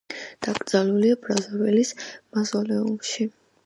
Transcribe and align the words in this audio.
დაკრძალულია 0.47 1.19
ბრაზავილის 1.27 1.95
მავზოლეუმში. 2.07 3.35